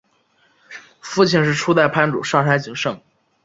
[0.99, 2.99] 父亲是初代藩主上杉景胜。